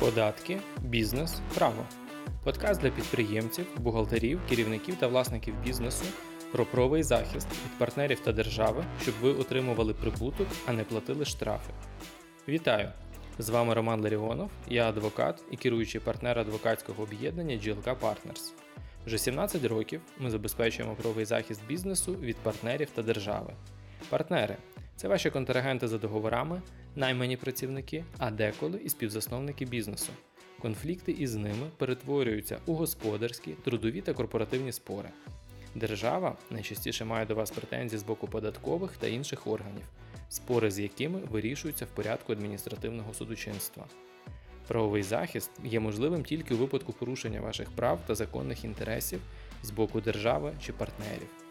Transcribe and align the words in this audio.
Податки, 0.00 0.58
бізнес, 0.82 1.40
право. 1.54 1.86
Подкаст 2.44 2.80
для 2.80 2.90
підприємців, 2.90 3.66
бухгалтерів, 3.76 4.40
керівників 4.48 4.96
та 4.96 5.06
власників 5.06 5.54
бізнесу 5.64 6.04
про 6.52 6.66
правовий 6.66 7.02
захист 7.02 7.48
від 7.48 7.78
партнерів 7.78 8.20
та 8.20 8.32
держави, 8.32 8.84
щоб 9.02 9.14
ви 9.22 9.30
отримували 9.32 9.94
прибуток, 9.94 10.46
а 10.66 10.72
не 10.72 10.84
платили 10.84 11.24
штрафи. 11.24 11.72
Вітаю! 12.48 12.92
З 13.38 13.48
вами 13.48 13.74
Роман 13.74 14.00
Ларіонов, 14.00 14.50
я 14.68 14.88
адвокат 14.88 15.42
і 15.50 15.56
керуючий 15.56 16.00
партнер 16.00 16.38
адвокатського 16.38 17.02
об'єднання 17.02 17.54
GLK 17.54 17.96
Partners. 18.00 18.52
Вже 19.06 19.18
17 19.18 19.64
років 19.64 20.00
ми 20.18 20.30
забезпечуємо 20.30 20.94
правовий 20.94 21.24
захист 21.24 21.66
бізнесу 21.68 22.14
від 22.20 22.36
партнерів 22.36 22.88
та 22.94 23.02
держави. 23.02 23.52
Партнери 24.08 24.56
це 25.00 25.08
ваші 25.08 25.30
контрагенти 25.30 25.88
за 25.88 25.98
договорами, 25.98 26.62
наймані 26.96 27.36
працівники, 27.36 28.04
а 28.18 28.30
деколи 28.30 28.80
і 28.84 28.88
співзасновники 28.88 29.64
бізнесу. 29.64 30.12
Конфлікти 30.62 31.12
із 31.12 31.36
ними 31.36 31.70
перетворюються 31.76 32.58
у 32.66 32.74
господарські, 32.74 33.52
трудові 33.64 34.00
та 34.00 34.12
корпоративні 34.12 34.72
спори. 34.72 35.08
Держава 35.74 36.36
найчастіше 36.50 37.04
має 37.04 37.26
до 37.26 37.34
вас 37.34 37.50
претензії 37.50 37.98
з 37.98 38.02
боку 38.02 38.28
податкових 38.28 38.96
та 38.96 39.06
інших 39.06 39.46
органів, 39.46 39.84
спори 40.28 40.70
з 40.70 40.78
якими 40.78 41.18
вирішуються 41.30 41.84
в 41.84 41.88
порядку 41.88 42.32
адміністративного 42.32 43.14
судочинства. 43.14 43.84
Правовий 44.68 45.02
захист 45.02 45.50
є 45.64 45.80
можливим 45.80 46.24
тільки 46.24 46.54
у 46.54 46.58
випадку 46.58 46.92
порушення 46.92 47.40
ваших 47.40 47.70
прав 47.70 48.00
та 48.06 48.14
законних 48.14 48.64
інтересів 48.64 49.20
з 49.62 49.70
боку 49.70 50.00
держави 50.00 50.52
чи 50.62 50.72
партнерів. 50.72 51.49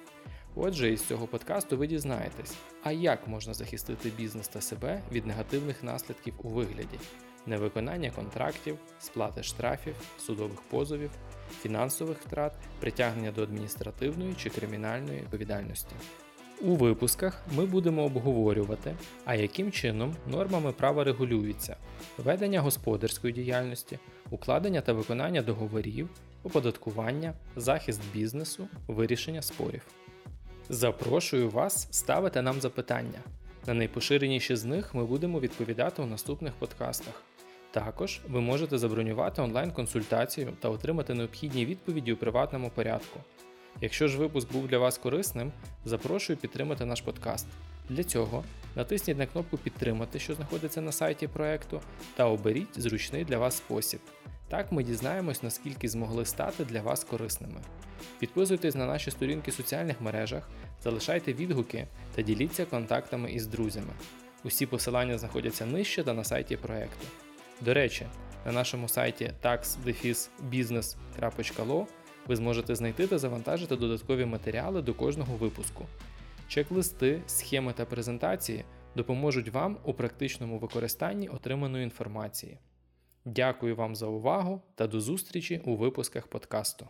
Отже, 0.62 0.92
із 0.92 1.04
цього 1.06 1.28
подкасту 1.28 1.78
ви 1.78 1.88
дізнаєтесь, 1.88 2.56
а 2.84 2.92
як 2.92 3.28
можна 3.28 3.54
захистити 3.54 4.10
бізнес 4.10 4.48
та 4.48 4.62
себе 4.62 5.02
від 5.12 5.26
негативних 5.26 5.84
наслідків 5.84 6.34
у 6.44 6.50
вигляді 6.50 7.00
невиконання 7.46 8.12
контрактів, 8.12 8.78
сплати 9.00 9.44
штрафів, 9.44 9.96
судових 10.18 10.62
позовів, 10.62 11.12
фінансових 11.62 12.18
втрат, 12.18 12.54
притягнення 12.80 13.32
до 13.32 13.44
адміністративної 13.44 14.34
чи 14.34 14.50
кримінальної 14.50 15.20
відповідальності. 15.20 15.96
У 16.62 16.76
випусках 16.76 17.46
ми 17.56 17.66
будемо 17.66 18.04
обговорювати, 18.04 18.96
а 19.26 19.36
яким 19.36 19.72
чином 19.72 20.16
нормами 20.28 20.72
права 20.72 21.04
регулюються 21.04 21.76
ведення 22.18 22.62
господарської 22.62 23.34
діяльності, 23.34 24.00
укладення 24.32 24.82
та 24.82 24.94
виконання 24.94 25.42
договорів, 25.42 26.10
оподаткування, 26.44 27.34
захист 27.56 28.02
бізнесу, 28.14 28.68
вирішення 28.88 29.42
спорів. 29.42 29.82
Запрошую 30.72 31.50
вас 31.50 31.88
ставити 31.92 32.42
нам 32.42 32.62
запитання. 32.62 33.20
На 33.68 33.74
найпоширеніші 33.74 34.56
з 34.56 34.66
них 34.66 34.96
ми 34.96 35.06
будемо 35.06 35.40
відповідати 35.40 36.02
у 36.02 36.06
наступних 36.06 36.54
подкастах. 36.54 37.24
Також 37.72 38.22
ви 38.30 38.42
можете 38.42 38.78
забронювати 38.78 39.42
онлайн-консультацію 39.42 40.54
та 40.60 40.70
отримати 40.70 41.14
необхідні 41.14 41.66
відповіді 41.66 42.14
у 42.14 42.18
приватному 42.18 42.70
порядку. 42.70 43.20
Якщо 43.82 44.08
ж 44.08 44.18
випуск 44.18 44.52
був 44.52 44.68
для 44.68 44.78
вас 44.78 44.98
корисним, 44.98 45.52
запрошую 45.86 46.38
підтримати 46.38 46.86
наш 46.86 47.02
подкаст. 47.02 47.48
Для 47.90 48.04
цього 48.04 48.44
натисніть 48.76 49.18
на 49.18 49.26
кнопку 49.26 49.58
Підтримати, 49.58 50.20
що 50.20 50.36
знаходиться 50.36 50.82
на 50.82 50.92
сайті 50.92 51.28
проекту, 51.28 51.82
та 52.16 52.26
оберіть 52.26 52.82
зручний 52.82 53.26
для 53.26 53.38
вас 53.38 53.58
спосіб. 53.58 54.00
Так 54.50 54.72
ми 54.72 54.84
дізнаємось, 54.84 55.44
наскільки 55.44 55.90
змогли 55.90 56.26
стати 56.26 56.66
для 56.66 56.82
вас 56.82 57.04
корисними. 57.04 57.62
Підписуйтесь 58.20 58.76
на 58.76 58.86
наші 58.86 59.12
сторінки 59.12 59.52
в 59.52 59.54
соціальних 59.54 60.02
мережах, 60.02 60.50
залишайте 60.84 61.34
відгуки 61.34 61.88
та 62.16 62.22
діліться 62.22 62.66
контактами 62.66 63.32
із 63.32 63.48
друзями. 63.48 63.94
Усі 64.44 64.66
посилання 64.66 65.18
знаходяться 65.18 65.66
нижче 65.66 66.04
та 66.04 66.14
на 66.14 66.24
сайті 66.24 66.58
проекту. 66.58 67.08
До 67.62 67.74
речі, 67.74 68.06
на 68.46 68.52
нашому 68.52 68.88
сайті 68.88 69.34
tax-business.lo 69.44 71.86
ви 72.28 72.36
зможете 72.36 72.76
знайти 72.76 73.08
та 73.08 73.18
завантажити 73.18 73.76
додаткові 73.76 74.26
матеріали 74.26 74.82
до 74.82 74.94
кожного 74.94 75.36
випуску. 75.36 75.86
Чек-листи, 76.48 77.22
схеми 77.28 77.74
та 77.74 77.86
презентації 77.86 78.66
допоможуть 78.96 79.50
вам 79.50 79.78
у 79.84 79.94
практичному 79.94 80.60
використанні 80.60 81.30
отриманої 81.30 81.84
інформації. 81.84 82.58
Дякую 83.36 83.76
вам 83.76 83.96
за 83.96 84.08
увагу 84.08 84.62
та 84.76 84.88
до 84.88 85.02
зустрічі 85.02 85.62
у 85.66 85.76
випусках 85.76 86.28
подкасту. 86.28 86.88